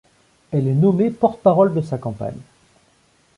[0.49, 2.39] Elle est nommée porte-parole de sa campagne.